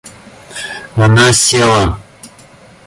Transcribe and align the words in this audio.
Она 0.95 1.31
села. 1.31 2.01